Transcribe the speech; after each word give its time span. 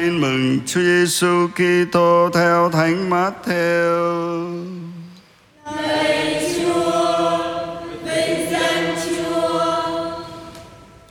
Tin 0.00 0.20
mừng 0.20 0.58
Chúa 0.66 0.80
Giêsu 0.80 1.48
Kitô 1.54 2.30
theo 2.34 2.70
Thánh 2.70 3.10
Matthew. 3.10 4.64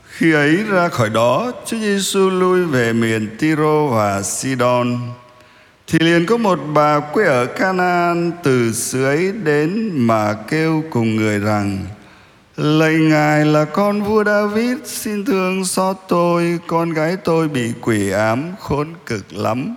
Khi 0.08 0.34
ấy 0.34 0.64
ra 0.70 0.90
khỏi 0.90 1.10
đó, 1.10 1.52
Chúa 1.66 1.78
Giêsu 1.78 2.30
lui 2.30 2.66
về 2.66 2.94
miền 2.94 3.28
Tiro 3.40 3.86
và 3.88 4.22
Sidon. 4.22 4.98
Thì 5.88 6.00
liền 6.00 6.26
có 6.26 6.38
một 6.38 6.60
bà 6.74 7.00
quê 7.00 7.26
ở 7.26 7.46
Canaan 7.46 8.32
từ 8.44 8.72
xứ 8.74 9.06
ấy 9.06 9.32
đến 9.44 9.92
mà 9.94 10.34
kêu 10.34 10.84
cùng 10.90 11.16
người 11.16 11.40
rằng: 11.40 11.86
Lạy 12.58 12.94
Ngài 12.94 13.46
là 13.46 13.66
con 13.66 14.04
vua 14.04 14.24
David, 14.24 14.78
xin 14.86 15.26
thương 15.26 15.66
xót 15.66 15.98
tôi, 16.08 16.60
con 16.68 16.94
gái 16.94 17.18
tôi 17.24 17.48
bị 17.50 17.74
quỷ 17.82 18.10
ám 18.10 18.54
khốn 18.60 18.94
cực 19.06 19.34
lắm. 19.34 19.76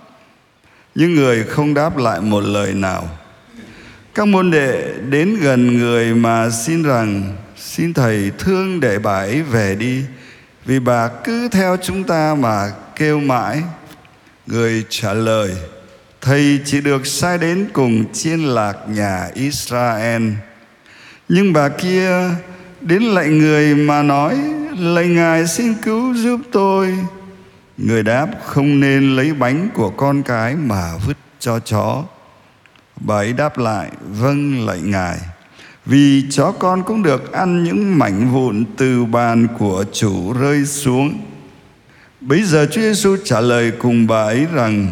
Nhưng 0.95 1.15
người 1.15 1.43
không 1.43 1.73
đáp 1.73 1.97
lại 1.97 2.21
một 2.21 2.43
lời 2.43 2.73
nào. 2.73 3.09
Các 4.15 4.27
môn 4.27 4.51
đệ 4.51 4.93
đến 5.09 5.37
gần 5.41 5.77
người 5.77 6.15
mà 6.15 6.49
xin 6.49 6.83
rằng, 6.83 7.35
xin 7.57 7.93
Thầy 7.93 8.31
thương 8.39 8.79
để 8.79 8.99
bà 8.99 9.17
ấy 9.19 9.41
về 9.41 9.75
đi, 9.75 10.03
vì 10.65 10.79
bà 10.79 11.07
cứ 11.07 11.49
theo 11.49 11.77
chúng 11.81 12.03
ta 12.03 12.35
mà 12.35 12.71
kêu 12.95 13.19
mãi. 13.19 13.63
Người 14.47 14.83
trả 14.89 15.13
lời, 15.13 15.55
Thầy 16.21 16.59
chỉ 16.65 16.81
được 16.81 17.07
sai 17.07 17.37
đến 17.37 17.67
cùng 17.73 18.13
chiên 18.13 18.39
lạc 18.39 18.75
nhà 18.87 19.29
Israel. 19.33 20.23
Nhưng 21.29 21.53
bà 21.53 21.69
kia 21.69 22.29
đến 22.81 23.03
lạy 23.03 23.27
người 23.27 23.75
mà 23.75 24.03
nói 24.03 24.37
lạy 24.79 25.07
ngài 25.07 25.47
xin 25.47 25.73
cứu 25.73 26.13
giúp 26.13 26.39
tôi. 26.51 26.97
Người 27.77 28.03
đáp 28.03 28.27
không 28.45 28.79
nên 28.79 29.15
lấy 29.15 29.33
bánh 29.33 29.69
của 29.73 29.89
con 29.89 30.23
cái 30.23 30.55
mà 30.55 30.91
vứt 31.07 31.17
cho 31.39 31.59
chó. 31.59 32.03
Bà 32.95 33.15
ấy 33.15 33.33
đáp 33.33 33.57
lại 33.57 33.89
vâng 34.19 34.65
lạy 34.65 34.79
ngài. 34.83 35.17
Vì 35.85 36.23
chó 36.31 36.51
con 36.51 36.83
cũng 36.83 37.03
được 37.03 37.31
ăn 37.31 37.63
những 37.63 37.99
mảnh 37.99 38.31
vụn 38.33 38.65
từ 38.77 39.05
bàn 39.05 39.47
của 39.59 39.85
chủ 39.93 40.33
rơi 40.33 40.65
xuống. 40.65 41.19
Bây 42.21 42.43
giờ 42.43 42.67
Chúa 42.71 42.81
Giêsu 42.81 43.17
trả 43.25 43.41
lời 43.41 43.71
cùng 43.79 44.07
bà 44.07 44.23
ấy 44.23 44.47
rằng 44.53 44.87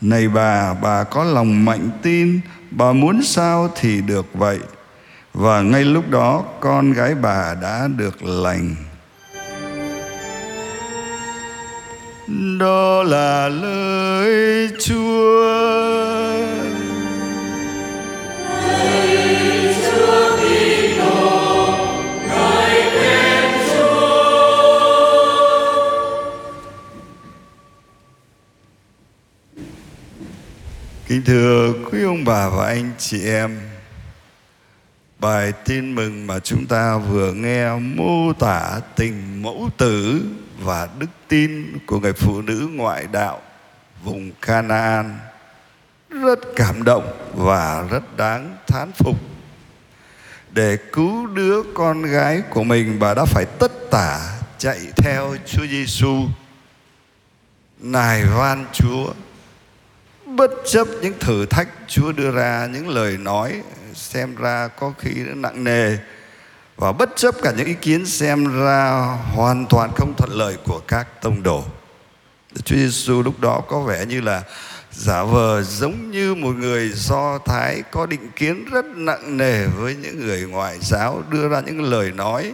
Này 0.00 0.28
bà, 0.28 0.74
bà 0.74 1.04
có 1.04 1.24
lòng 1.24 1.64
mạnh 1.64 1.88
tin 2.02 2.40
Bà 2.70 2.92
muốn 2.92 3.22
sao 3.22 3.70
thì 3.80 4.00
được 4.00 4.26
vậy 4.34 4.58
và 5.38 5.60
ngay 5.60 5.84
lúc 5.84 6.10
đó, 6.10 6.44
con 6.60 6.92
gái 6.92 7.14
bà 7.14 7.54
đã 7.62 7.88
được 7.96 8.22
lành. 8.22 8.74
Đó 12.60 13.02
là 13.02 13.48
lời 13.48 14.68
chúa. 14.78 15.46
Kính 31.08 31.22
thưa 31.26 31.72
quý 31.90 32.02
ông 32.04 32.24
bà 32.24 32.48
và 32.48 32.66
anh 32.66 32.90
chị 32.98 33.24
em 33.24 33.75
Bài 35.26 35.52
tin 35.64 35.94
mừng 35.94 36.26
mà 36.26 36.38
chúng 36.38 36.66
ta 36.66 36.96
vừa 36.96 37.32
nghe 37.32 37.76
mô 37.76 38.32
tả 38.32 38.80
tình 38.96 39.42
mẫu 39.42 39.70
tử 39.76 40.22
và 40.60 40.88
đức 40.98 41.06
tin 41.28 41.78
của 41.86 42.00
người 42.00 42.12
phụ 42.12 42.42
nữ 42.42 42.68
ngoại 42.72 43.06
đạo 43.12 43.40
vùng 44.04 44.30
Canaan 44.42 45.18
rất 46.10 46.38
cảm 46.56 46.84
động 46.84 47.32
và 47.34 47.84
rất 47.90 48.16
đáng 48.16 48.56
thán 48.66 48.92
phục. 48.92 49.16
Để 50.50 50.78
cứu 50.92 51.26
đứa 51.26 51.62
con 51.74 52.02
gái 52.02 52.42
của 52.50 52.64
mình, 52.64 52.98
bà 52.98 53.14
đã 53.14 53.24
phải 53.24 53.44
tất 53.58 53.72
tả 53.90 54.38
chạy 54.58 54.80
theo 54.96 55.36
Chúa 55.46 55.66
Giêsu. 55.66 56.26
Nài 57.78 58.24
van 58.24 58.66
Chúa, 58.72 59.12
bất 60.26 60.50
chấp 60.66 60.86
những 61.02 61.14
thử 61.20 61.46
thách, 61.46 61.68
Chúa 61.88 62.12
đưa 62.12 62.30
ra 62.30 62.68
những 62.72 62.88
lời 62.88 63.18
nói 63.18 63.62
xem 63.96 64.34
ra 64.36 64.68
có 64.68 64.92
khi 64.98 65.10
nó 65.14 65.34
nặng 65.34 65.64
nề 65.64 65.96
và 66.76 66.92
bất 66.92 67.10
chấp 67.16 67.34
cả 67.42 67.52
những 67.56 67.66
ý 67.66 67.74
kiến 67.74 68.06
xem 68.06 68.62
ra 68.62 68.90
hoàn 69.34 69.66
toàn 69.66 69.90
không 69.96 70.14
thuận 70.16 70.30
lợi 70.30 70.56
của 70.64 70.80
các 70.88 71.22
tông 71.22 71.42
đồ. 71.42 71.64
Chúa 72.64 72.76
Giêsu 72.76 73.22
lúc 73.22 73.40
đó 73.40 73.60
có 73.68 73.80
vẻ 73.80 74.06
như 74.06 74.20
là 74.20 74.42
giả 74.90 75.22
vờ 75.22 75.62
giống 75.62 76.10
như 76.10 76.34
một 76.34 76.56
người 76.56 76.90
do 76.94 77.38
thái 77.38 77.82
có 77.90 78.06
định 78.06 78.30
kiến 78.36 78.64
rất 78.72 78.86
nặng 78.86 79.36
nề 79.36 79.66
với 79.66 79.94
những 79.94 80.26
người 80.26 80.42
ngoại 80.42 80.78
giáo, 80.80 81.22
đưa 81.30 81.48
ra 81.48 81.60
những 81.60 81.82
lời 81.82 82.12
nói 82.12 82.52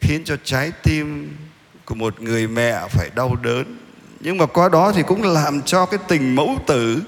khiến 0.00 0.24
cho 0.24 0.36
trái 0.44 0.72
tim 0.82 1.36
của 1.84 1.94
một 1.94 2.20
người 2.20 2.46
mẹ 2.46 2.88
phải 2.88 3.10
đau 3.14 3.36
đớn 3.42 3.78
nhưng 4.20 4.38
mà 4.38 4.46
qua 4.46 4.68
đó 4.68 4.92
thì 4.92 5.02
cũng 5.02 5.22
làm 5.22 5.62
cho 5.62 5.86
cái 5.86 5.98
tình 6.08 6.34
mẫu 6.34 6.58
tử 6.66 7.02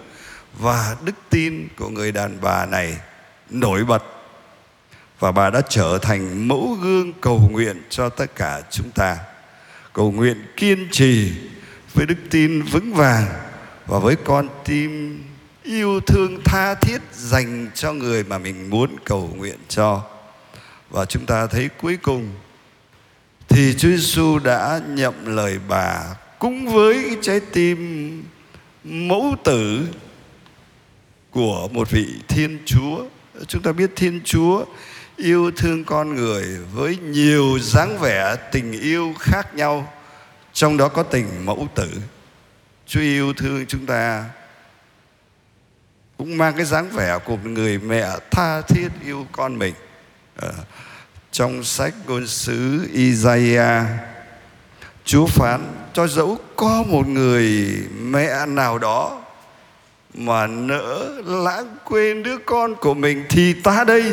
và 0.57 0.97
đức 1.05 1.15
tin 1.31 1.69
của 1.77 1.89
người 1.89 2.13
đàn 2.13 2.39
bà 2.41 2.67
này 2.67 2.97
nổi 3.51 3.85
bật. 3.85 4.03
Và 5.19 5.33
bà 5.33 5.51
đã 5.51 5.61
trở 5.69 5.99
thành 6.03 6.49
mẫu 6.49 6.79
gương 6.83 7.13
cầu 7.13 7.49
nguyện 7.51 7.83
cho 7.91 8.09
tất 8.09 8.35
cả 8.35 8.63
chúng 8.71 8.91
ta. 8.91 9.17
Cầu 9.93 10.13
nguyện 10.13 10.47
kiên 10.57 10.89
trì 10.93 11.33
với 11.95 12.07
đức 12.07 12.19
tin 12.31 12.63
vững 12.63 12.95
vàng 12.95 13.27
và 13.87 13.99
với 13.99 14.17
con 14.25 14.49
tim 14.65 15.23
yêu 15.63 16.01
thương 16.01 16.41
tha 16.45 16.75
thiết 16.75 16.99
dành 17.13 17.71
cho 17.75 17.93
người 17.93 18.25
mà 18.25 18.39
mình 18.39 18.71
muốn 18.71 18.97
cầu 19.05 19.31
nguyện 19.37 19.59
cho. 19.69 20.03
Và 20.91 21.05
chúng 21.05 21.27
ta 21.27 21.47
thấy 21.47 21.69
cuối 21.81 21.97
cùng, 21.97 22.31
thì 23.49 23.75
Chúa 23.79 23.89
Giêsu 23.89 24.39
đã 24.39 24.81
nhậm 24.89 25.37
lời 25.37 25.59
bà 25.69 26.05
cũng 26.39 26.73
với 26.73 27.05
cái 27.07 27.17
trái 27.23 27.41
tim 27.41 28.23
mẫu 28.85 29.37
tử 29.45 29.87
của 31.37 31.69
một 31.73 31.91
vị 31.91 32.07
thiên 32.29 32.59
chúa. 32.65 33.05
Chúng 33.49 33.63
ta 33.63 33.73
biết 33.73 33.91
thiên 33.97 34.21
chúa 34.25 34.65
yêu 35.17 35.51
thương 35.57 35.85
con 35.85 36.15
người 36.15 36.45
với 36.73 36.97
nhiều 36.97 37.59
dáng 37.59 37.99
vẻ 37.99 38.37
tình 38.53 38.73
yêu 38.73 39.15
khác 39.19 39.55
nhau 39.55 39.93
trong 40.53 40.77
đó 40.77 40.89
có 40.89 41.03
tình 41.03 41.27
mẫu 41.45 41.69
tử. 41.75 41.91
Chúa 42.87 43.01
yêu 43.01 43.33
thương 43.33 43.67
chúng 43.67 43.87
ta 43.87 44.25
cũng 46.19 46.39
mang 46.39 46.55
cái 46.57 46.65
dáng 46.65 46.91
vẻ 46.91 47.19
của 47.25 47.37
một 47.37 47.51
người 47.51 47.79
mẹ 47.79 48.07
tha 48.31 48.61
thiết 48.61 48.89
yêu 49.05 49.27
con 49.33 49.59
mình. 49.59 49.75
À, 50.37 50.49
trong 51.33 51.65
sách 51.65 51.95
ngôn 52.07 52.27
sứ 52.27 52.89
Isaiah 52.93 53.87
Chúa 55.05 55.27
phán 55.27 55.73
cho 55.93 56.07
dẫu 56.07 56.39
có 56.57 56.85
một 56.89 57.07
người 57.07 57.77
mẹ 58.01 58.47
nào 58.47 58.79
đó 58.79 59.26
mà 60.17 60.47
nỡ 60.47 61.13
lãng 61.25 61.77
quên 61.85 62.23
đứa 62.23 62.39
con 62.39 62.75
của 62.75 62.95
mình 62.95 63.25
thì 63.29 63.53
ta 63.53 63.85
đây, 63.85 64.13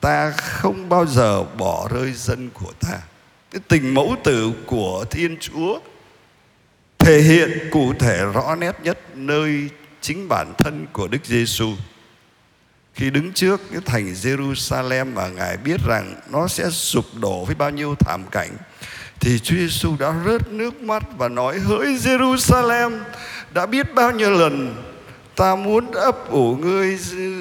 ta 0.00 0.30
không 0.30 0.88
bao 0.88 1.06
giờ 1.06 1.42
bỏ 1.42 1.88
rơi 1.94 2.12
dân 2.12 2.50
của 2.54 2.72
ta. 2.80 2.98
Cái 3.50 3.60
tình 3.68 3.94
mẫu 3.94 4.16
tử 4.24 4.52
của 4.66 5.04
thiên 5.10 5.36
chúa 5.40 5.80
thể 6.98 7.20
hiện 7.20 7.68
cụ 7.72 7.92
thể 7.98 8.24
rõ 8.34 8.54
nét 8.54 8.76
nhất 8.82 8.98
nơi 9.14 9.68
chính 10.00 10.28
bản 10.28 10.54
thân 10.58 10.86
của 10.92 11.08
đức 11.08 11.24
giêsu 11.24 11.74
khi 12.98 13.10
đứng 13.10 13.32
trước 13.32 13.60
cái 13.72 13.80
thành 13.86 14.12
Jerusalem 14.12 15.14
mà 15.14 15.28
ngài 15.28 15.56
biết 15.56 15.80
rằng 15.86 16.14
nó 16.30 16.48
sẽ 16.48 16.70
sụp 16.70 17.04
đổ 17.20 17.44
với 17.44 17.54
bao 17.54 17.70
nhiêu 17.70 17.94
thảm 18.00 18.24
cảnh, 18.30 18.50
thì 19.20 19.38
Chúa 19.38 19.56
Giêsu 19.56 19.96
đã 19.98 20.14
rớt 20.26 20.52
nước 20.52 20.82
mắt 20.82 21.02
và 21.18 21.28
nói, 21.28 21.58
hỡi 21.58 21.86
Jerusalem, 21.86 22.98
đã 23.54 23.66
biết 23.66 23.94
bao 23.94 24.12
nhiêu 24.12 24.30
lần 24.30 24.74
ta 25.38 25.54
muốn 25.54 25.92
ấp 25.92 26.30
ủ 26.30 26.56
ngươi 26.56 26.98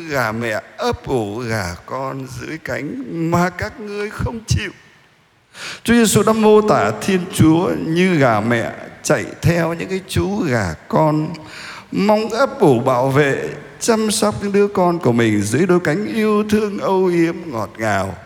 gà 0.10 0.32
mẹ, 0.32 0.62
ấp 0.78 1.06
ủ 1.06 1.38
gà 1.38 1.76
con 1.86 2.28
dưới 2.40 2.58
cánh 2.58 3.04
mà 3.32 3.50
các 3.50 3.80
ngươi 3.80 4.10
không 4.10 4.40
chịu. 4.48 4.72
Chúa 5.84 5.94
Giêsu 5.94 6.24
đã 6.24 6.34
mô 6.34 6.62
tả 6.62 6.92
Thiên 7.02 7.22
Chúa 7.34 7.72
như 7.86 8.16
gà 8.16 8.40
mẹ, 8.40 8.72
chạy 9.04 9.26
theo 9.42 9.74
những 9.74 9.90
cái 9.90 10.02
chú 10.08 10.44
gà 10.44 10.74
con, 10.88 11.34
mong 11.92 12.30
ấp 12.30 12.60
ủ 12.60 12.80
bảo 12.80 13.10
vệ, 13.10 13.50
chăm 13.80 14.12
sóc 14.12 14.36
những 14.44 14.52
đứa 14.52 14.68
con 14.68 15.00
của 15.00 15.12
mình 15.12 15.42
dưới 15.42 15.66
đôi 15.66 15.80
cánh 15.80 16.06
yêu 16.06 16.44
thương, 16.50 16.80
âu 16.80 17.06
yếm, 17.06 17.36
ngọt 17.46 17.70
ngào. 17.78 18.18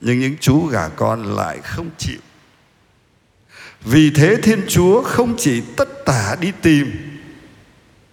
Nhưng 0.00 0.18
những 0.18 0.36
chú 0.40 0.66
gà 0.66 0.88
con 0.88 1.36
lại 1.36 1.58
không 1.62 1.90
chịu. 1.98 2.20
Vì 3.84 4.10
thế 4.10 4.36
Thiên 4.42 4.60
Chúa 4.68 5.02
không 5.02 5.34
chỉ 5.38 5.62
tất 5.76 6.04
tả 6.06 6.36
đi 6.40 6.52
tìm 6.62 7.09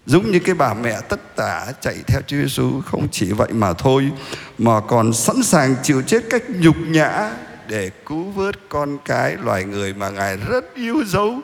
Giống 0.08 0.32
như 0.32 0.40
cái 0.40 0.56
bà 0.56 0.74
mẹ 0.74 1.02
tất 1.10 1.36
tả 1.36 1.66
chạy 1.82 1.96
theo 2.08 2.22
Chúa 2.28 2.38
Giêsu 2.38 2.82
không 2.82 3.08
chỉ 3.12 3.32
vậy 3.32 3.54
mà 3.54 3.74
thôi, 3.74 4.12
mà 4.58 4.82
còn 4.88 5.14
sẵn 5.14 5.44
sàng 5.44 5.76
chịu 5.84 6.02
chết 6.02 6.24
cách 6.30 6.44
nhục 6.50 6.76
nhã 6.78 7.32
để 7.68 7.92
cứu 8.06 8.24
vớt 8.24 8.56
con 8.70 8.98
cái, 9.06 9.38
loài 9.44 9.64
người 9.64 9.94
mà 9.94 10.10
Ngài 10.10 10.38
rất 10.38 10.76
yêu 10.76 11.04
dấu. 11.06 11.40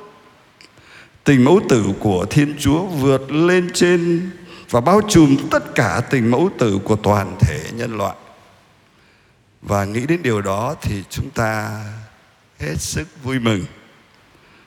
tình 1.24 1.46
mẫu 1.46 1.60
tử 1.70 1.86
của 2.00 2.26
Thiên 2.30 2.56
Chúa 2.60 2.86
vượt 2.86 3.32
lên 3.32 3.70
trên 3.74 4.30
và 4.70 4.82
bao 4.82 5.02
trùm 5.10 5.38
tất 5.52 5.76
cả 5.76 6.02
tình 6.10 6.32
mẫu 6.32 6.50
tử 6.60 6.80
của 6.84 6.96
toàn 6.96 7.36
thể 7.40 7.60
nhân 7.74 7.98
loại. 7.98 8.16
Và 9.62 9.86
nghĩ 9.86 10.06
đến 10.08 10.22
điều 10.24 10.42
đó 10.42 10.76
thì 10.82 11.04
chúng 11.10 11.30
ta 11.30 11.82
hết 12.60 12.76
sức 12.78 13.08
vui 13.24 13.40
mừng. 13.40 13.66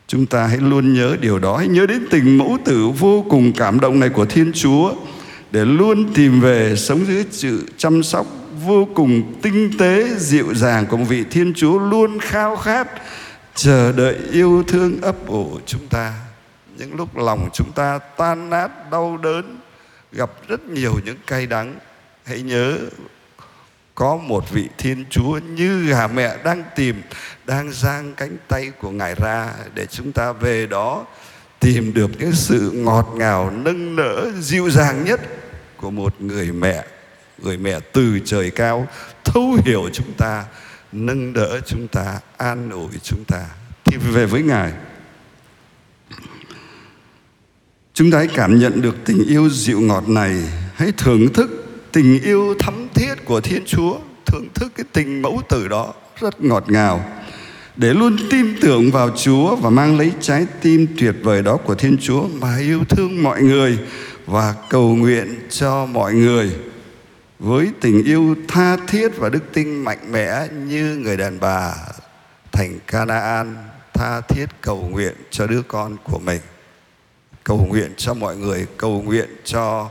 Chúng 0.08 0.26
ta 0.26 0.47
hãy 0.47 0.58
luôn 0.58 0.94
nhớ 0.94 1.17
điều 1.20 1.38
đó, 1.38 1.56
hãy 1.56 1.69
nhớ 1.69 1.87
đến 1.87 2.06
tình 2.11 2.38
mẫu 2.38 2.58
tử 2.64 2.88
vô 2.99 3.25
cùng 3.29 3.53
cảm 3.53 3.81
động 3.81 4.00
này 4.00 4.08
của 4.08 4.25
Thiên 4.25 4.53
Chúa 4.53 4.94
để 5.50 5.64
luôn 5.64 6.14
tìm 6.14 6.41
về 6.41 6.76
sống 6.76 7.06
dưới 7.06 7.25
sự 7.31 7.67
chăm 7.76 8.03
sóc 8.03 8.26
vô 8.64 8.88
cùng 8.94 9.35
tinh 9.43 9.70
tế 9.79 10.08
dịu 10.19 10.55
dàng 10.55 10.87
của 10.87 10.97
một 10.97 11.05
vị 11.08 11.25
Thiên 11.31 11.53
Chúa 11.56 11.79
luôn 11.79 12.19
khao 12.20 12.56
khát 12.56 12.88
chờ 13.55 13.93
đợi 13.93 14.17
yêu 14.32 14.64
thương 14.69 15.00
ấp 15.00 15.26
ủ 15.26 15.58
chúng 15.67 15.87
ta. 15.87 16.12
Những 16.79 16.94
lúc 16.94 17.17
lòng 17.17 17.49
chúng 17.53 17.73
ta 17.73 17.99
tan 17.99 18.50
nát 18.50 18.91
đau 18.91 19.17
đớn 19.23 19.58
gặp 20.12 20.31
rất 20.49 20.69
nhiều 20.69 21.00
những 21.05 21.17
cay 21.26 21.47
đắng 21.47 21.75
hãy 22.25 22.43
nhớ 22.43 22.79
có 23.96 24.16
một 24.16 24.50
vị 24.50 24.69
thiên 24.78 25.04
chúa 25.10 25.38
như 25.38 25.93
hà 25.93 26.06
mẹ 26.06 26.37
đang 26.44 26.64
tìm, 26.76 27.02
đang 27.46 27.72
giang 27.72 28.14
cánh 28.14 28.37
tay 28.48 28.70
của 28.81 28.90
ngài 28.90 29.14
ra 29.14 29.52
để 29.75 29.87
chúng 29.87 30.12
ta 30.12 30.32
về 30.32 30.66
đó 30.66 31.06
tìm 31.60 31.94
được 31.94 32.10
những 32.19 32.32
sự 32.32 32.70
ngọt 32.75 33.12
ngào, 33.14 33.50
nâng 33.50 33.96
nỡ, 33.96 34.31
dịu 34.40 34.70
dàng 34.70 35.04
nhất 35.04 35.20
của 35.76 35.90
một 35.90 36.20
người 36.20 36.52
mẹ 36.52 36.84
người 37.43 37.56
mẹ 37.56 37.81
từ 37.93 38.19
trời 38.25 38.50
cao, 38.50 38.87
thấu 39.25 39.56
hiểu 39.64 39.88
chúng 39.93 40.12
ta, 40.12 40.44
nâng 40.93 41.32
đỡ 41.32 41.60
chúng 41.66 41.88
ta, 41.88 42.20
an 42.37 42.70
ủi 42.70 42.98
chúng 43.02 43.25
ta. 43.25 43.46
Thì 43.84 43.96
về 43.96 44.26
với 44.26 44.43
ngài, 44.43 44.72
chúng 47.94 48.10
ta 48.10 48.19
hãy 48.19 48.28
cảm 48.34 48.58
nhận 48.58 48.82
được 48.82 48.96
tình 49.04 49.25
yêu 49.28 49.48
dịu 49.48 49.81
ngọt 49.81 50.08
này. 50.08 50.43
Hãy 50.75 50.93
thưởng 50.96 51.32
thức 51.32 51.66
tình 51.96 52.22
yêu 52.22 52.54
thắm 52.58 52.88
thiết 52.94 53.14
của 53.25 53.40
thiên 53.40 53.62
chúa 53.66 53.98
thưởng 54.26 54.48
thức 54.54 54.72
cái 54.76 54.84
tình 54.93 55.22
mẫu 55.22 55.43
tử 55.48 55.69
đó 55.69 55.94
rất 56.20 56.44
ngọt 56.44 56.64
ngào. 56.66 57.04
Để 57.76 57.94
luôn 57.94 58.16
tin 58.31 58.60
tưởng 58.60 58.90
vào 58.90 59.10
Chúa 59.16 59.56
và 59.56 59.70
mang 59.70 59.98
lấy 59.98 60.12
trái 60.20 60.46
tim 60.60 60.87
tuyệt 60.98 61.14
vời 61.22 61.43
đó 61.43 61.56
của 61.56 61.75
Thiên 61.75 61.96
Chúa 62.00 62.28
mà 62.40 62.58
yêu 62.58 62.84
thương 62.88 63.22
mọi 63.22 63.43
người 63.43 63.78
và 64.26 64.54
cầu 64.70 64.96
nguyện 64.96 65.34
cho 65.50 65.87
mọi 65.87 66.14
người. 66.14 66.50
Với 67.38 67.69
tình 67.81 68.04
yêu 68.04 68.37
tha 68.48 68.76
thiết 68.87 69.08
và 69.16 69.28
đức 69.28 69.52
tin 69.52 69.84
mạnh 69.84 70.12
mẽ 70.12 70.48
như 70.66 70.96
người 70.96 71.16
đàn 71.16 71.40
bà 71.40 71.75
thành 72.52 72.78
Canaan, 72.87 73.56
tha 73.94 74.20
thiết 74.20 74.46
cầu 74.60 74.88
nguyện 74.90 75.14
cho 75.31 75.46
đứa 75.46 75.62
con 75.62 75.96
của 76.04 76.19
mình. 76.19 76.40
Cầu 77.44 77.66
nguyện 77.70 77.93
cho 77.96 78.14
mọi 78.14 78.37
người, 78.37 78.66
cầu 78.76 79.02
nguyện 79.02 79.28
cho 79.44 79.90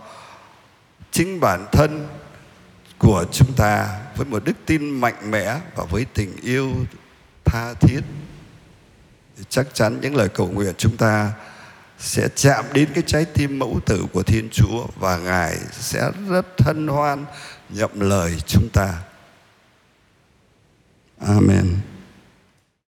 chính 1.16 1.40
bản 1.40 1.66
thân 1.72 2.08
của 2.98 3.26
chúng 3.32 3.54
ta 3.54 4.00
với 4.16 4.26
một 4.26 4.44
đức 4.44 4.54
tin 4.66 4.90
mạnh 4.90 5.32
mẽ 5.32 5.60
và 5.76 5.84
với 5.84 6.06
tình 6.14 6.36
yêu 6.42 6.72
tha 7.46 7.74
thiết, 7.74 8.02
thì 9.38 9.44
chắc 9.50 9.68
chắn 9.74 10.00
những 10.02 10.16
lời 10.16 10.30
cầu 10.30 10.48
nguyện 10.48 10.74
chúng 10.78 10.98
ta 10.98 11.32
sẽ 12.00 12.28
chạm 12.36 12.66
đến 12.74 12.90
cái 12.94 13.04
trái 13.08 13.26
tim 13.26 13.60
mẫu 13.60 13.80
tử 13.86 14.06
của 14.14 14.24
Thiên 14.24 14.50
Chúa 14.52 14.88
và 14.96 15.18
Ngài 15.18 15.58
sẽ 15.72 16.12
rất 16.30 16.46
hân 16.62 16.88
hoan 16.88 17.26
nhậm 17.70 18.00
lời 18.00 18.36
chúng 18.48 18.70
ta. 18.74 18.94
Amen. 21.28 21.80